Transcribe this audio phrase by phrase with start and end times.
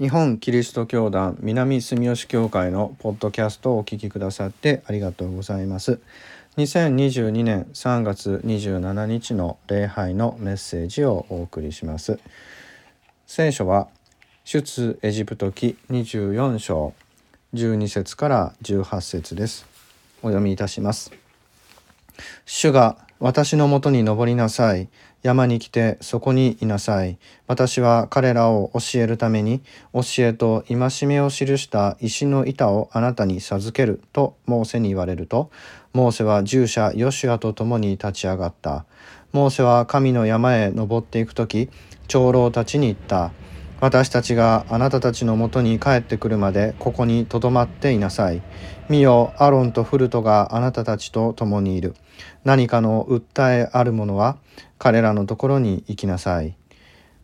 [0.00, 5.98] 日本キリスト教団南住吉教会のポッドキャストをお聞きくださってありがとうございます。
[6.56, 12.20] 2022年3月27日の礼拝のメッセージをお送りします。
[13.26, 13.88] 聖書は
[14.44, 16.94] 出エジプト記24章
[17.54, 19.66] 12節から18節です。
[20.22, 21.10] お読みいたします。
[22.46, 24.88] 主が私のもとに登りなさい。
[25.22, 27.18] 山に来てそこにいなさい。
[27.46, 29.60] 私は彼らを教えるために、
[29.92, 35.50] 教えと戒めを記した石の板をあなたに授けるとモーセに言われると、
[35.92, 38.84] モーセは従者ヨシュアと共に立ち上がった。
[39.32, 41.68] モーセは神の山へ登っていく時、
[42.06, 43.32] 長老たちに言った。
[43.80, 48.42] 私たちがあなたたちのもとに帰ってくるまでここにとどまっていなさい。
[48.88, 51.94] 見よ、アロンとフルトがあなたたちと共にいる。
[52.44, 54.36] 何かの訴えある者は
[54.78, 56.56] 彼らのところに行きなさい。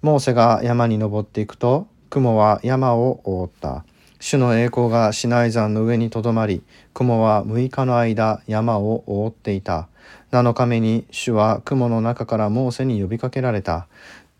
[0.00, 3.84] モーセが山に登っていくと、雲は山を覆った。
[4.20, 6.62] 主の栄光がシナイ山の上にとどまり、
[6.94, 9.88] 雲は6日の間山を覆っていた。
[10.30, 13.86] 7日目に主は雲の中からモーセに呼びかけられた。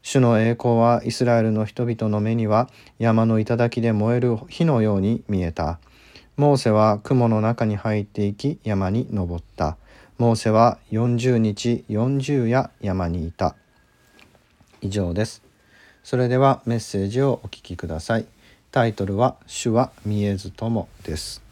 [0.04, 5.80] 主の栄光はイスラエルの人々の目には山の頂で燃える火のように見えた。
[6.36, 9.76] モーセは雲の中に入っていき山に登った。
[10.16, 13.56] モーセは40日40夜山にいた
[14.80, 15.42] 以上です
[16.04, 18.26] それではメッセージをお聞きください
[18.70, 21.42] タイトルは主は見えずともです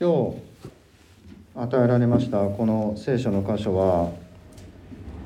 [0.00, 0.47] 今日
[1.60, 2.46] 与えられました。
[2.46, 4.12] この聖書の箇所は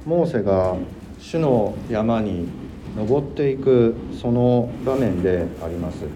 [0.06, 0.76] モーセが
[1.18, 2.48] 主の山に
[2.96, 6.06] 登っていくその場面であります。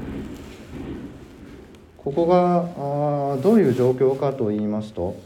[1.99, 2.61] ここが
[3.35, 5.17] あどういう状況かと言いますと、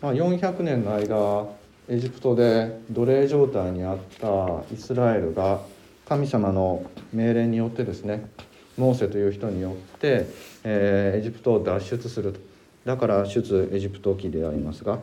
[0.00, 1.46] まあ、400年の間
[1.88, 5.62] エジプトで奴隷状態にあったイスラエルが
[6.08, 8.30] 神様の命令によってですね
[8.76, 10.26] モーセという人によって、
[10.62, 12.51] えー、エジプトを脱出すると。
[12.84, 14.98] だから出エジプト記でありますが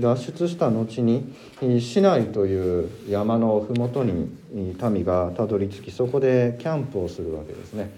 [0.00, 1.32] 脱出した後に
[1.80, 7.90] 市内という山の麓に民がたどり着きそこでキャンプをするわけですね。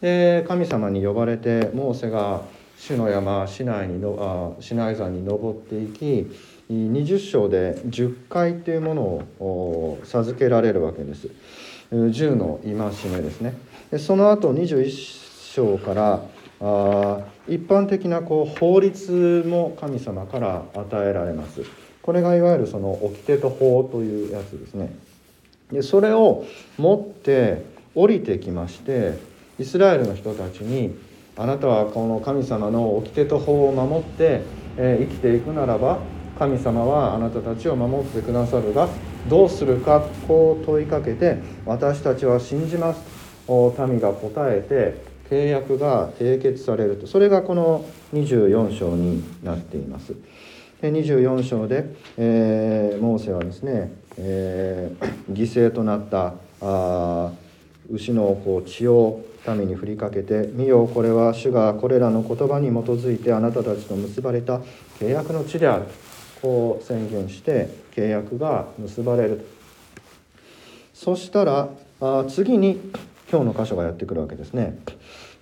[0.00, 2.42] で神様に呼ばれてモーセが
[2.78, 6.30] 主の山市内にのあ市内山に登っていき
[6.70, 11.28] 20章で10回というものを授けられるわけです
[11.92, 13.56] 10の戒めですね
[13.90, 16.22] でその後21章から
[16.60, 21.62] あ一般的なこう法律も神様から与えられます。
[22.02, 24.94] これがいわゆるその掟と法というやつですね。
[25.72, 26.44] でそれを
[26.78, 27.64] 持って
[27.94, 29.18] 降りてきまして
[29.58, 30.96] イスラエルの人たちに
[31.36, 34.42] あなたはこの神様の掟と法を守って、
[34.76, 35.98] えー、生きていくならば
[36.38, 38.88] 神様はあなたたちを守ってくださるが
[39.28, 43.16] どうするかこう問いかけて私たちは信じます。
[43.48, 47.06] 民が答えて契約が締結されると。
[47.06, 50.14] それがこの24章になっています。
[50.80, 51.86] で24章で、
[52.18, 57.32] えー、モーセはですね、えー、犠牲となったあ
[57.90, 64.60] 牛のこう血を民に振りかけて「見よこれは主がこれらの言葉に基づいてあなたたちと結ばれた
[64.98, 65.84] 契約の地である」
[66.42, 69.46] こう宣言して契約が結ばれる
[70.92, 71.68] そしたら
[72.00, 72.78] あ次に
[73.30, 74.78] 今日の箇所がやってくるわけですね。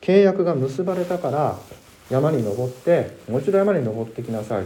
[0.00, 1.58] 契約が結ばれたから
[2.10, 4.64] 山に登ってもう一度山に登ってきなさい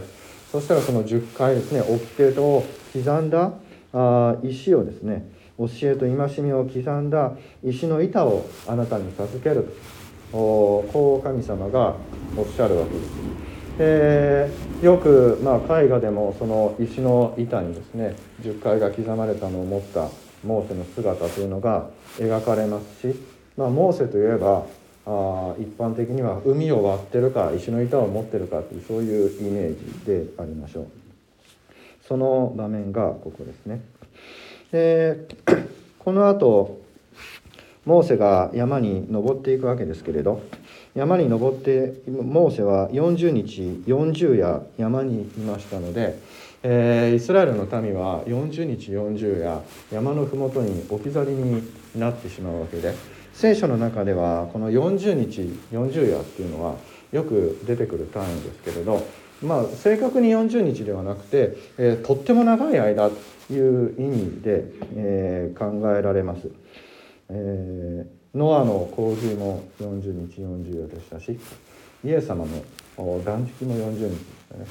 [0.51, 2.63] そしたらその10回ですね掟と
[2.93, 3.53] 刻んだ
[3.93, 5.25] あ石をですね
[5.57, 7.31] 教えと戒めを刻んだ
[7.63, 9.75] 石の板をあなたに授ける
[10.31, 11.95] とこう神様が
[12.37, 13.09] おっしゃるわけです。
[13.79, 20.09] でよく、まあ、絵画でもその石の板にですね十回が刻まれたのを持った
[20.43, 23.19] モーセの姿というのが描かれますし、
[23.57, 24.65] まあ、モーセといえば
[25.05, 30.87] あ一般的には海を割ってるか石の板を持ってるかというそういうイメージでありましょう。
[32.07, 33.81] その場面がここですね。
[34.71, 35.27] で
[35.99, 36.79] この後
[37.85, 40.41] モーセが山に登っていくわけですけれど
[40.95, 46.19] 山に登ってモーセは40日40夜山にいましたので、
[46.61, 49.61] えー、イスラエルの民は40日40夜
[49.91, 51.63] 山の麓に置き去りに
[51.95, 52.93] なってしまうわけで
[53.33, 55.41] 聖書の中ではこの40日
[55.71, 56.75] 40夜っていうのは
[57.13, 59.05] よく出てくる単位ですけれど
[59.41, 64.65] まあ正確に40日ではなくて、えー、とっても長い間という意味で、
[64.95, 66.49] えー、考えられます。
[67.29, 71.39] えー、ノアの洪水も40日40夜でしたし
[72.03, 72.45] イエス様
[72.97, 74.15] の断食も40日でし
[74.49, 74.65] たね。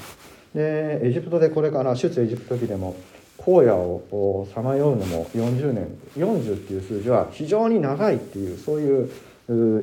[0.53, 2.95] でエジプトでこれから出エジプト記でも
[3.45, 5.87] 荒野をさまようのも40年
[6.17, 9.09] 40っていう数字は非常に長いっていうそういう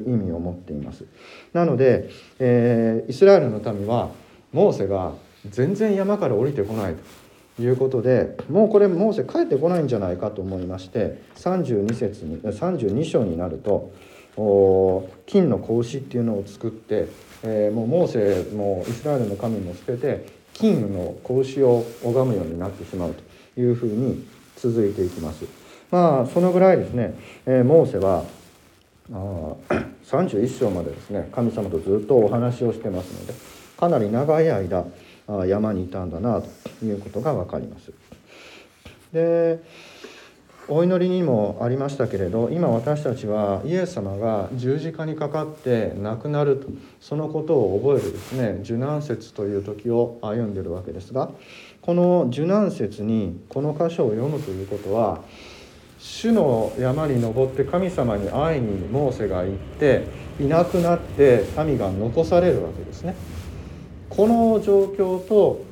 [0.06, 1.04] 意味を持っています。
[1.52, 4.10] なので、えー、イスラエルの民は
[4.52, 5.14] モーセが
[5.50, 6.94] 全然山から降りてこない
[7.56, 13.92] ということでもうこれモーセ帰ってこないんじゃないかと思いまして32節に32章になると
[15.26, 17.06] 金の格子っていうのを作って、
[17.42, 20.26] えー、もうモーセもイスラエルの神も捨てて
[20.58, 23.14] 金の格子を拝むようになってしまう
[23.54, 24.26] というふうに
[24.56, 25.44] 続いていきます。
[25.90, 27.14] まあそのぐらいですね、
[27.46, 28.24] えー、モーセは
[29.12, 29.54] あ
[30.04, 33.34] 31 章までですね神様とずっとお話をしてますので
[33.76, 34.84] かなり長い間
[35.46, 37.92] 山にいたんだなということが分かります。
[39.12, 39.60] で
[40.68, 46.66] お祈りにもありましたけれど今私たちはイエス様が十字架にかかって亡くなると
[47.00, 51.30] そのことを覚えるですね受難節という時を歩んでるわけですが
[51.82, 55.22] この受難節にこの箇所を読むということは
[55.98, 60.04] 主の山に登って神様に会いにモーセが行って
[60.40, 63.14] いなくなって民が残されるわけですね。
[64.08, 65.64] この状況と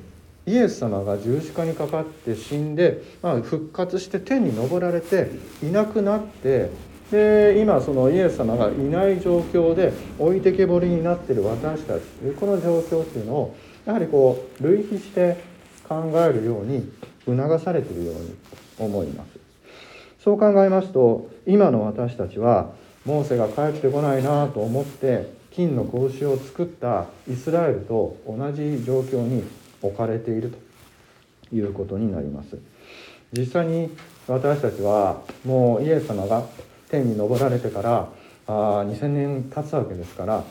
[0.47, 5.31] イエス様が十字架にかかって死んで、まあ、復活して天に昇られて
[5.63, 6.71] いなくなって
[7.11, 12.03] で今そのイエス様がいない状況で置いてけぼりになってる私たち
[12.39, 13.57] この状況っていうのを
[13.87, 15.37] やはりこう類比して
[15.89, 16.91] 考えるように
[17.27, 18.35] 促されているように
[18.79, 19.39] 思います。
[20.23, 22.73] そう考えますと今の私たちは
[23.05, 29.45] モーセが帰ってこないなと思って金の格子を作ったイスラエルと同じ状況に
[29.87, 30.53] 置かれている
[31.51, 32.59] ということになります
[33.33, 33.91] 実際に
[34.27, 36.45] 私たちはもうイエス様が
[36.89, 38.09] 天に昇られてから
[38.47, 40.45] あ2000年経つわけですから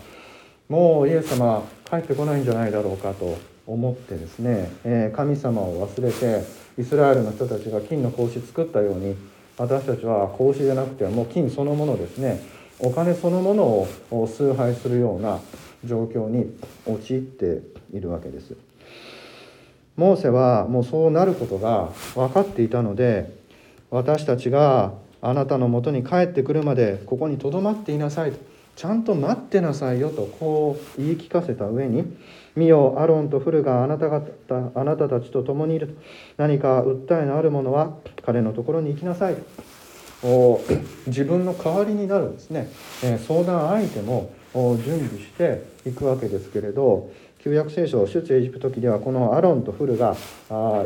[0.70, 6.44] もうイエス様帰ってこないんじゃないだろうかと思ってですね、え、神様を忘れて
[6.78, 9.16] イスラエルの人たちが金の格子作ったように
[9.58, 12.42] 私たちは格子じゃなくてもう金そのものですね
[12.80, 15.40] お金そのものを崇拝するような
[15.86, 17.62] 状況に陥って
[17.96, 18.56] いるわけです。
[19.96, 23.32] モーセはもうそうなることが分かっていたので
[23.92, 28.38] 私たちがあなたのもとに帰ってくるまでここにとどまっていなさいと
[28.76, 32.04] ちゃんと待ってなさいよとこう言い聞かせた上に
[32.56, 34.24] 「見よアロンとフルがあなた方
[34.74, 35.94] あなたたちと共にいる」と
[36.38, 37.94] 「何か訴えのある者は
[38.26, 39.36] 彼のところに行きなさい」
[40.22, 40.62] と
[41.06, 42.68] 自分の代わりになるですね。
[43.28, 47.10] 相談相手も準備していくわけですけれど
[47.44, 50.16] 旧約聖書出エジプト記ではこのアロンとフルが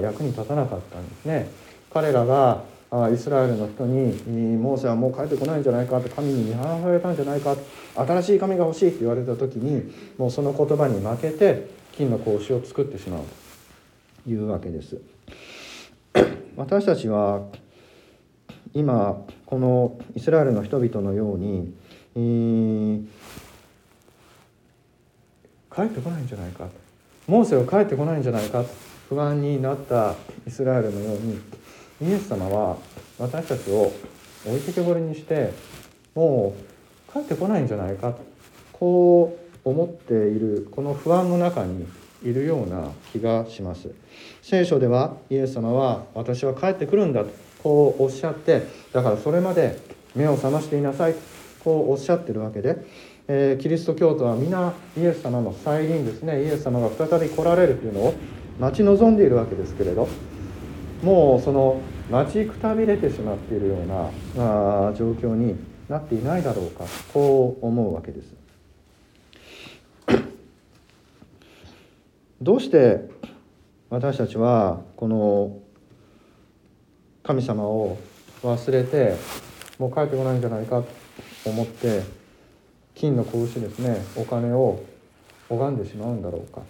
[0.01, 1.47] 役に立たなかったんですね。
[1.93, 2.63] 彼らが
[3.13, 7.55] イスラエルの人にモーセはもう帰ってこないんじゃないかって神に見放されたんじゃないか
[7.95, 13.21] 新しい神が欲しいって言われた時にもうその言葉に負けて金の格子を作ってしまう
[14.23, 14.97] というわけです。
[16.57, 17.43] 私たちは
[18.73, 21.71] 今このイスラエルの人々のように、
[22.15, 23.05] えー
[25.77, 26.67] 帰ってこないんじゃないか。
[27.27, 28.65] モーセは帰ってこないんじゃないか。
[29.09, 30.15] 不安になった
[30.47, 31.39] イスラエルのように
[32.01, 32.77] イエス様は
[33.19, 33.91] 私たちを
[34.47, 35.53] 置いてけぼりにして
[36.15, 36.55] も
[37.07, 38.11] う帰ってこないんじゃないか。
[38.13, 38.25] と
[38.73, 41.87] こう思っているこの不安の中に
[42.23, 43.91] いるような気がします。
[44.41, 47.29] 聖書ではイエス様は私は帰ってくるんだと
[47.61, 48.63] こうおっしゃって
[48.93, 49.77] だからそれまで
[50.15, 51.13] 目を覚ましていなさい
[51.63, 52.77] こうおっしゃってるわけで
[53.29, 56.43] えー、キリスト教徒は皆イエス様の再臨ですね。
[56.43, 58.13] イエス様が再び来られるというのを
[58.59, 60.07] 待ち望んでいるわけですけれど。
[61.03, 61.79] もうその
[62.09, 64.09] 待ちくたびれてしまっているような
[64.89, 65.55] あ状況に
[65.89, 66.85] なっていないだろうか。
[67.13, 68.33] こう思うわけです。
[72.41, 73.09] どうして
[73.89, 75.59] 私たちはこの
[77.23, 77.97] 神様を
[78.41, 79.15] 忘れて
[79.77, 80.81] もう帰ってこないんじゃないか
[81.43, 82.01] と思って
[82.97, 84.03] 金の子ですね。
[84.15, 84.83] お金を
[85.49, 86.61] 拝んでしまうんだろうか。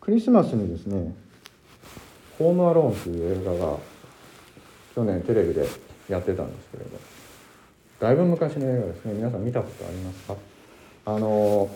[0.00, 1.14] クリスマスにですね
[2.38, 3.76] 「ホームアローン」という映画が
[4.94, 5.66] 去年テレビで
[6.08, 6.90] やってたんですけれど
[8.00, 9.14] だいぶ昔の映画ですね。
[9.14, 10.36] 皆さん見たことありますか？
[11.06, 11.68] あの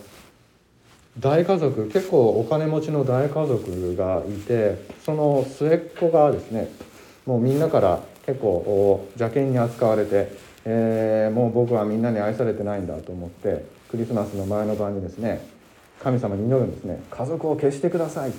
[1.19, 6.71] 大家族結構お金持ちの大家族がいてその末っ子がですね
[7.27, 15.41] もうみんなから結構邪険に扱われてえー、もう僕はみんなに愛されてないんだと思ってクリスマスの前の晩にですね
[15.99, 17.03] 神様に祈るんですね。
[17.11, 18.33] 家族を消してください。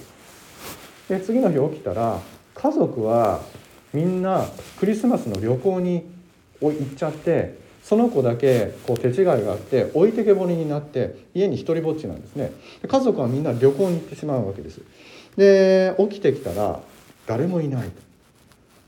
[1.10, 2.20] で次の日起きたら
[2.54, 3.42] 家族は
[3.94, 4.46] みんな
[4.80, 6.06] クリスマスの旅行に
[6.62, 12.52] 行っちゃってその子だけこう手違いがあって置いてけぼりになって家に一人ぼっちなんですね。
[12.88, 14.82] 家族はみんな旅行に行ってしまうわけです。
[15.36, 16.80] で起きてきたら
[17.26, 17.90] 誰もいない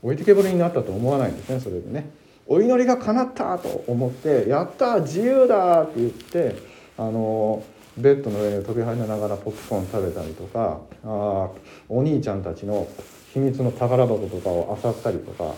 [0.02, 2.21] 置いてけぼりになったと思わないんですねそれでね。
[2.52, 6.54] お祈りが叶ったと思って「やった自由だ!」って言って
[6.98, 7.62] あの
[7.96, 11.48] ベッドの上に飛び跳ねながらポップコーン食べたりとかあ
[11.88, 12.86] お兄ちゃんたちの
[13.32, 15.54] 秘密の宝箱とかを漁ったりとか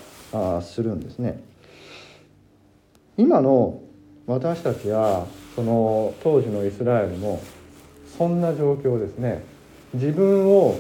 [0.57, 1.41] あするんですね。
[3.17, 3.81] 今の
[4.29, 7.41] 私たちやその当時のイスラエルも
[8.17, 9.43] そんな状況ですね
[9.95, 10.77] 自分を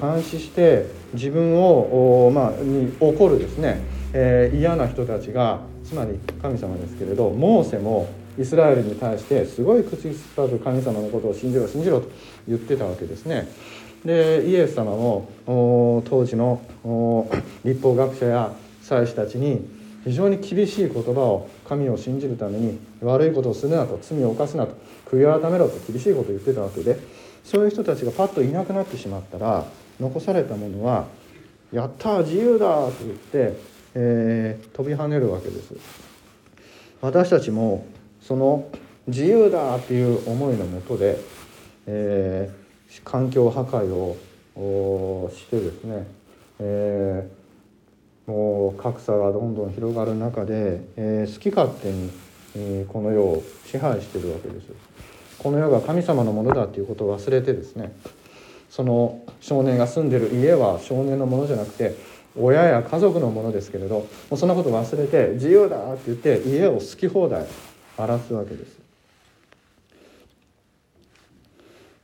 [0.00, 3.80] 監視して自分を、まあ、に起こるですね、
[4.12, 12.08] えー、嫌な人たちがつまり神様ですけれどモーセもイスラエルに対してすごい口酸っぱく神様のことを信じろ信じろと
[12.48, 13.48] 言ってたわけですね。
[14.04, 16.62] でイエス様も当時の
[17.64, 19.68] 立法学者や祭司たちに
[20.04, 24.74] 非常に厳しい言葉を神を信じるために悪いことをするなと罪を犯すなと
[25.10, 26.98] 悔い改めろと厳しいことを言ってたわけで
[27.44, 29.66] そういう人たちがパッといなくなってしまったら
[30.00, 31.06] 残されたものは
[31.70, 33.58] 「やった自由だ!」と言って、
[33.94, 35.74] えー、飛び跳ねるわけです。
[37.00, 37.86] 私たちも
[38.20, 38.68] その
[39.06, 41.18] 自由だっていう思いのもとで、
[41.86, 46.06] えー、環境破壊をしてですね、
[46.58, 47.40] えー
[48.30, 52.10] もう格差がどんどん広がる中で、えー、好き勝手に、
[52.54, 54.68] えー、この世を支配してるわけです
[55.38, 57.92] この世が神様のものだっていうことを忘れてですね
[58.68, 61.96] その少年が住んでる家は少年のものじゃなくて
[62.36, 67.46] 親や家族のものですけれどもうそんなこと忘れて自由だって言って家を好き放題
[67.96, 68.78] 荒らすわけです。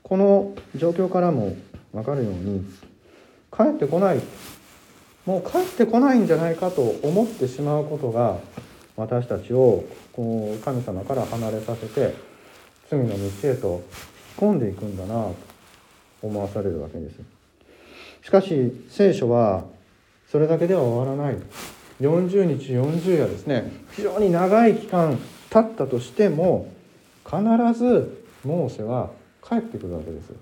[0.03, 1.57] この状況からも
[1.93, 2.65] 分かるように
[3.51, 4.21] 帰ってこない
[5.25, 8.39] もう帰ってこないんじゃないかと思ってしまうことが
[8.97, 12.15] 私たちをこう神様から離れさせて
[12.89, 13.69] 罪の道へと
[14.41, 15.35] 引っ込んでいくんだなと
[16.23, 17.17] 思わされるわけです。
[18.23, 19.65] しかし聖書は
[20.37, 21.37] それだけでは終わらない
[21.99, 23.73] 40日40夜ですね。
[23.93, 26.71] 非常に長い期間経ったとしても
[27.25, 27.39] 必
[27.73, 29.13] ずモーセは
[29.43, 30.35] 帰ってくるわけです。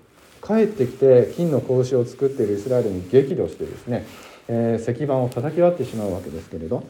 [0.45, 4.05] 帰ってきて金の格子を作っているイスラエルに激怒してですね
[4.49, 6.83] えー、石板を叩き割ってしまうわけですけれど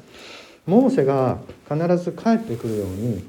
[0.66, 1.38] モーセが
[1.70, 3.24] 必ず帰ってくるように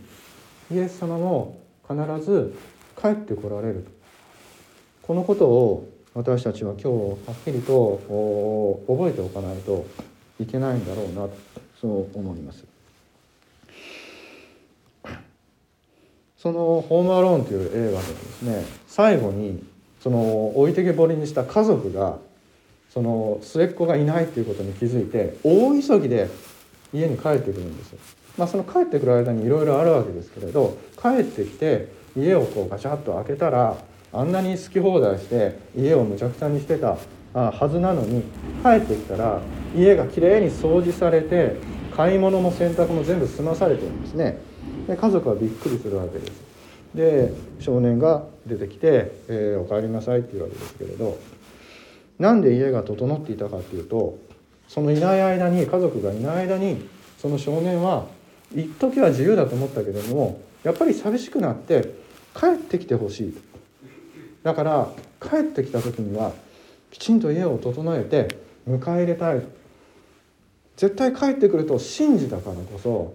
[0.72, 2.56] イエス様も必ず
[3.00, 3.90] 帰ってこられると。
[5.02, 8.00] このことを私たちは今日はっきりと
[8.88, 9.84] 覚えておかないと
[10.40, 11.30] いけないんだろうなと
[11.78, 12.64] そう思います。
[16.38, 19.62] その「ホームアローン」という映画でですね最後に
[20.00, 22.16] その置いてけぼりにした家族が
[22.88, 26.30] その末っ子がいないっていうことに気づいて大急ぎで
[26.94, 27.98] 家に帰ってくるんですよ。
[28.38, 33.76] まあ、その帰ってくる間にいろいろあるわけですけれど帰ってきて家をこうガチャッと開けたら
[34.16, 36.96] あんなに好き放題して家をむちゃくちゃにしてた
[37.34, 38.22] はずなのに
[38.62, 39.42] 帰ってきたら
[39.76, 41.56] 家がきれいに掃除されて
[41.94, 44.38] 買い物も洗濯も全部済まされてるんですね。
[44.86, 46.32] で家族はびっくりするわけです。
[46.94, 51.18] で少年が出てきて、えー、お帰りなさい」って言うわけですけれど
[52.18, 54.18] なんで家が整っていたかっていうと
[54.66, 58.06] そのいない間に家族がいない間にその少年は
[58.54, 61.94] 一時は自由だと思ったけれどもやっぱり寂しくなって
[62.34, 63.55] 帰ってきてほしいと。
[64.46, 64.88] だから
[65.20, 66.30] 帰ってきた時には
[66.92, 68.38] きちんと家を整えて
[68.68, 69.42] 迎え入れたい。
[70.76, 73.14] 絶対帰ってくると信じたからこそ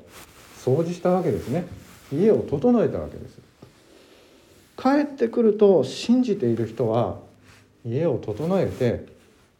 [0.57, 1.63] 掃除したわけですね。
[2.11, 3.39] 家を整えたわけです。
[4.77, 7.19] 帰ってくると信じている人は
[7.85, 9.05] 家を整えて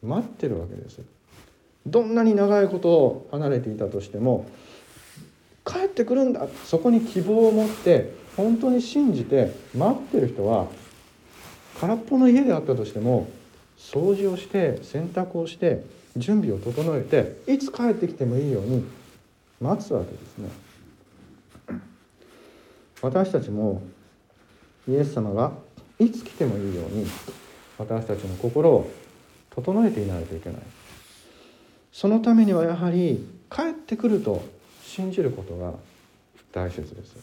[0.03, 0.99] 待ってるわけです。
[1.87, 4.45] どんなに長いことを離れていたとしても
[5.65, 6.49] 帰ってくるんだ。
[6.65, 10.67] そこに希望を持って本当に信じて待ってる人は
[11.81, 13.27] 空っぽの家であったとしても
[13.75, 15.83] 掃除をして洗濯をして
[16.15, 18.85] 準備を整えていつ帰ってきてもいいように
[19.59, 20.49] 待つわけですね。
[23.01, 23.81] 私たちも
[24.87, 25.53] イエス様が
[25.97, 27.07] いつ来てもいいように
[27.79, 28.91] 私たちの心を
[29.49, 30.61] 整えていないといけない。
[31.91, 34.43] そのためにはやはり帰ってくると
[34.85, 35.73] 信じることが
[36.51, 37.15] 大切です。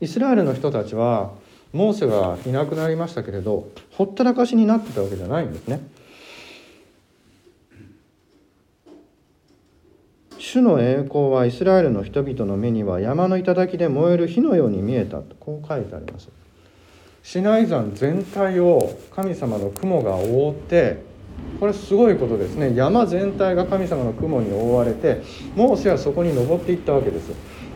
[0.00, 1.32] イスラエルの人たちは
[1.72, 5.80] モーセがいなくなりましたけれどほったらかしになってたわけじゃないんですね。
[10.38, 16.28] 主の栄光はイスラエルの人々の目には山の頂で燃える火のように見えたとこう書いてあります。
[17.22, 21.02] シナイ山全体を神様の雲が覆って
[21.58, 22.74] これすごいことですね。
[22.76, 25.22] 山全体が神様の雲に覆われて
[25.56, 27.32] モーセはそこに登っていったわけです。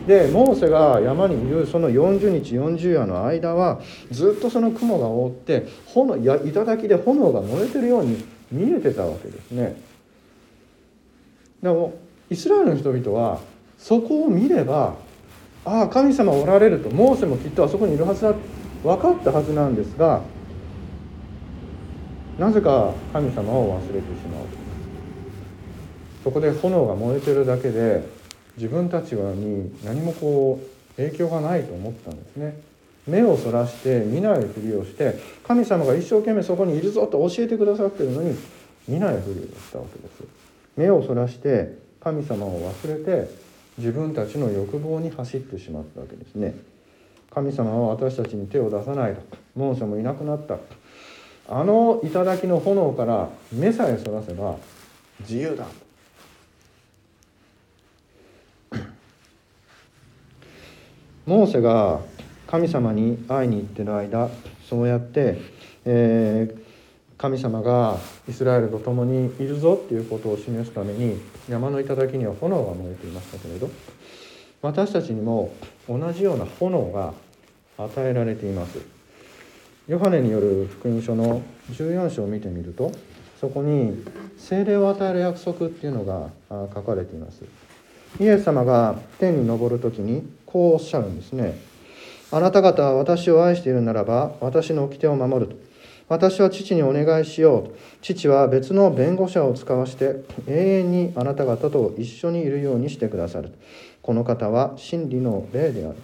[0.07, 9.75] でモーセが山にいるその40日40夜の間はずっとその雲が覆って炎や頂で炎が燃えてるように見えてたわけですね。
[11.61, 11.93] でも
[12.29, 13.39] イスラエルの人々は
[13.77, 14.95] そこを見れば
[15.65, 18.33] ああ神様おられるとモーセもきっとあそこにいるはずだ
[18.83, 20.21] 分かったはずなんですが
[22.39, 24.45] なぜか神様を忘れてしまう
[26.23, 28.20] そこで炎が燃えてるだけで
[28.57, 32.59] 自分たちはに何もこう影響がないと思ったんですね。
[33.07, 38.37] 目をそらして見ないふりをして神様が一生懸命そこにいるぞと教えてくださってるのに
[38.87, 40.23] 見ないふりをしたわけです
[40.77, 43.27] 目をそらして神様を忘れて
[43.77, 46.53] 自分たちの欲望に走ってしまったわけですね。
[47.33, 49.21] 神様は私たちに手を出さないと。
[49.55, 50.57] モーセもいなくなった。
[51.49, 54.57] あの頂の炎から目さえそらせば
[55.21, 55.90] 自由だと。
[61.25, 61.99] モーセが
[62.47, 64.29] 神様に会いに行ってる間
[64.67, 65.37] そうやって、
[65.85, 66.61] えー、
[67.17, 67.97] 神様が
[68.27, 73.69] イスラエルと共にいるぞっていうことを示すために山の頂には炎が燃えていましたけれど
[74.61, 75.53] 私たちにも
[75.87, 77.13] 同じような炎が
[77.77, 78.77] 与えられています。
[79.87, 82.91] ヨハネによる福音書の14章を見てみると
[83.39, 84.05] そこに
[84.37, 86.29] 精霊を与える約束っていうのが
[86.73, 87.43] 書かれています。
[88.19, 91.57] イエス様が天に昇る時にこうおっしゃるんですね。
[92.31, 95.57] あなた方は私を愛しているならば私の掟を守ると。
[96.07, 97.77] 私は父にお願いしよう。
[98.01, 103.53] 父は別の弁護者を使わして永遠にあなた方と一緒にいるようにしてくださる
[104.01, 106.01] この方は真理の霊であると。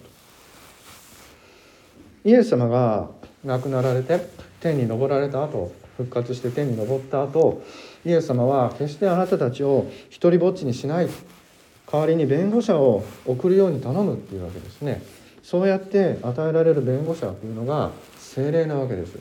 [2.24, 3.08] イエス様が
[3.44, 4.20] 亡くなられて
[4.60, 7.62] 天に昇られた後復活して天に昇った後
[8.04, 11.08] イエス様は決してあなたたちを一りぼっちにしない
[11.90, 15.02] 代わりに弁護者を送るように頼むっていうわけですね。
[15.42, 19.18] そうやって与えられる弁護者というのが精霊なわけです。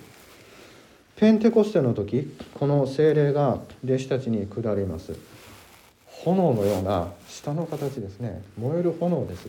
[1.15, 5.15] ペンテコステの時この精霊が弟子たちに下ります。
[6.07, 8.43] 炎のような下の形ですね。
[8.59, 9.47] 燃える炎です。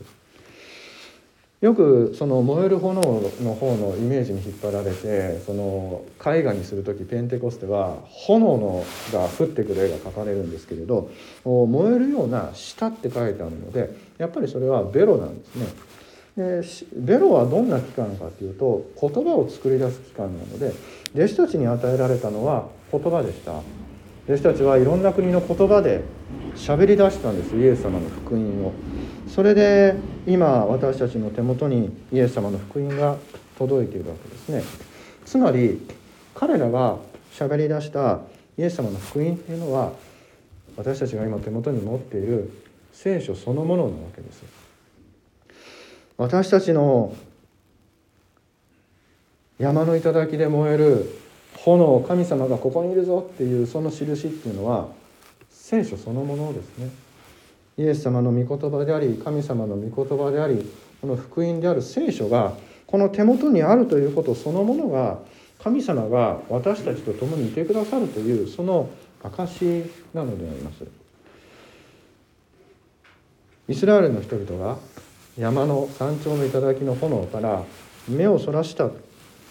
[1.60, 3.00] よくその燃える炎
[3.42, 11.10] の方のイメージに引っ張られてその絵画にする時ペンテコステは炎のが降ってくる絵が描かれるんですけれど
[11.44, 15.66] 燃えるような舌って書いてあるのでやっぱりそれはベロなんですね。
[16.36, 16.62] で
[16.94, 20.72] ベロはどんな機関かというと言葉を作り出す機関なので
[21.12, 23.60] 弟子たちに与えられたのは言葉でした
[24.28, 26.02] 弟子たちはいろんな国の言葉で
[26.54, 28.74] 喋り出したんですイエス様の福音を。
[29.26, 29.94] それで
[30.26, 33.16] 今私たちの手元にイエス様の福音が
[33.58, 34.62] 届いているわけですね
[35.24, 35.80] つまり
[36.34, 36.96] 彼らが
[37.32, 38.20] 喋り出した
[38.56, 39.92] イエス様の福音っていうのは
[40.76, 42.50] 私たちが今手元に持っている
[42.92, 44.42] 聖書そのものなわけです
[46.16, 47.14] 私たちの
[49.58, 51.17] 山の頂で燃える
[51.76, 54.88] 炎神様がここにいるぞっていうその印っていうのは
[55.50, 56.90] 聖書そのものですね。
[57.76, 60.68] イエス様の御言葉であり神様の御言葉であり
[61.00, 62.54] この福音である聖書が
[62.86, 65.18] この手元にあるということそのものが
[65.62, 68.88] 神様が私たちと共にいてくださるというその
[69.22, 70.84] 証なのであります。
[73.68, 74.78] イスラエルの人々が
[75.36, 77.62] 山の山頂の頂の炎から
[78.08, 78.90] 目をそらした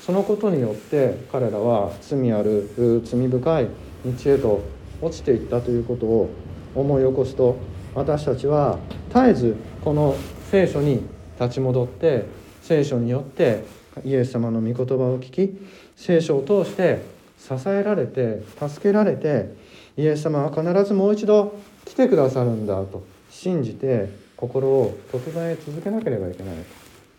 [0.07, 2.69] そのことによって彼らは罪ある
[3.03, 3.67] 罪深い
[4.05, 4.61] 道へと
[5.01, 6.29] 落ちていったということを
[6.75, 7.57] 思い起こすと
[7.93, 10.15] 私たちは絶えずこの
[10.49, 11.05] 聖書に
[11.37, 12.23] 立ち戻って
[12.61, 13.65] 聖書によって
[14.05, 15.57] イエス様の御言葉を聞き
[15.97, 17.01] 聖書を通して
[17.37, 19.53] 支えられて助けられて
[19.97, 26.55] イエス様は必ずもう一度来てくださるんだと信じて心を整え続けなければいけない。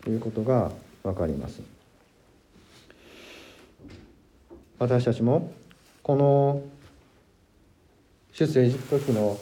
[0.03, 0.71] ということが
[1.03, 1.78] 分かります。
[4.79, 5.51] 私たちも
[6.01, 6.63] この
[8.31, 9.37] 出エジプト記の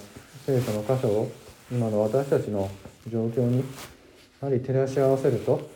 [0.48, 1.32] 聖書の箇所を
[1.72, 2.72] 今の私たちの
[3.08, 5.70] 状況にやはり照らし合わせると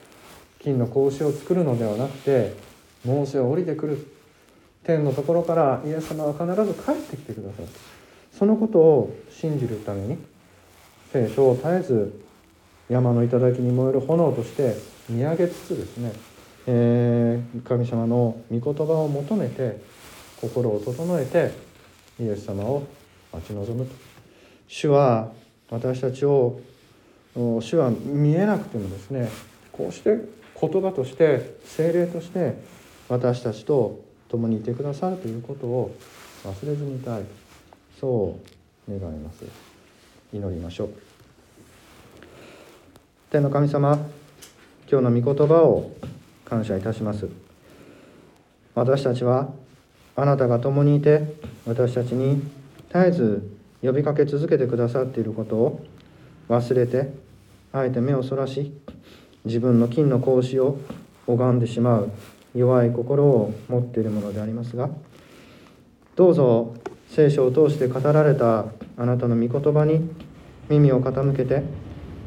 [0.59, 2.55] 金の格子を作るのではなくて
[3.05, 4.07] モーセは降りてくる。
[4.83, 7.67] 天のところからイエス様は必ず帰ってきてくださる。
[8.31, 10.17] そのことを信じるために
[11.13, 12.19] 聖書を絶えず
[12.89, 14.75] 山の頂に燃える炎として
[15.07, 16.11] 見上げつつですね、
[16.67, 19.81] えー、神様の御言葉を求めて
[20.39, 21.51] 心を整えて
[22.19, 22.87] イエス様を
[23.33, 23.93] 待ち望むと。
[24.67, 25.31] 主は
[25.69, 26.59] 私たちを
[27.35, 29.29] 主は見えなくてもですね
[29.71, 30.17] こうして
[30.59, 32.55] 言葉として精霊として
[33.09, 35.95] 私たちと共にいてくださるということを
[36.43, 37.23] 忘れずにいたい。
[37.99, 38.37] そ
[38.87, 39.45] う願います。
[40.33, 40.89] 祈りましょう。
[43.29, 43.97] 天の神様
[44.89, 45.91] 今日の御言葉を
[46.51, 47.29] 感謝いたします。
[48.75, 49.49] 私たちは
[50.17, 51.23] あなたが共にいて
[51.65, 52.41] 私たちに
[52.89, 53.49] 絶えず
[53.81, 55.85] 呼びかけ続けてくださっていることを
[56.49, 57.13] 忘れて
[57.71, 58.73] あえて目をそらし
[59.45, 60.77] 自分の金の格子を
[61.25, 62.11] 拝んでしまう
[62.53, 64.89] 弱い心を持っているものでありますが
[66.17, 66.75] どうぞ
[67.07, 68.65] 聖書を通して語られた
[68.97, 70.09] あなたの御言葉に
[70.67, 71.63] 耳を傾けて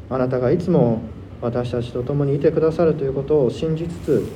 [0.09, 1.01] あなたがいつも
[1.41, 4.27] 私たちと共にいてくださるということを信じつつ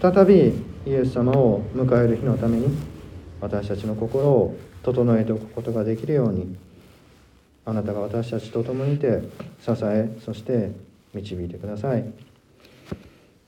[0.00, 0.52] 再び
[0.86, 2.68] イエス様を迎える日のために
[3.40, 6.56] 私たちの心を整えておくことができるように
[7.66, 9.22] あなたが私たちと共にいて
[9.60, 10.72] 支えそして
[11.12, 12.04] 導いてください。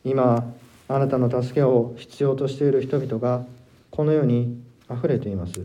[0.05, 0.53] 今
[0.89, 3.45] あなたの助けを必要としている人々が
[3.91, 5.63] この世にあふれています。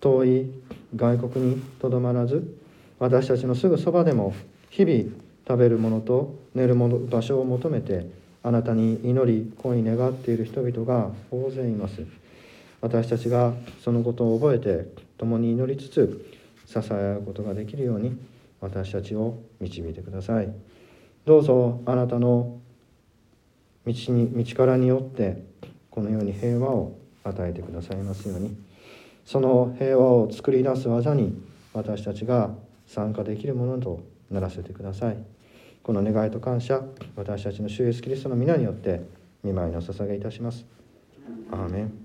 [0.00, 0.50] 遠い
[0.94, 2.56] 外国にとどまらず
[2.98, 4.34] 私たちのすぐそばでも
[4.70, 5.10] 日々
[5.46, 8.06] 食べるものと寝るもの場所を求めて
[8.42, 12.02] あなたに祈り恋に願っている人々が大勢います。
[12.80, 16.34] 私たちがそのことを覚えて共に祈りつつ
[16.66, 18.18] 支え合うことができるように
[18.60, 20.52] 私たちを導いてください。
[21.24, 22.58] どうぞあなたの
[23.86, 25.42] 道に道からによって
[25.90, 28.56] このように平和を与えてくださいますように。
[29.24, 31.34] その平和を作り出す技に
[31.72, 32.50] 私たちが
[32.86, 35.33] 参加できるものとならせてください。
[35.84, 36.82] この願いと感謝
[37.14, 39.02] 私たちの主イエスキリストの皆によって
[39.44, 40.64] 見舞いの捧げいたします。
[41.52, 42.03] アーメン。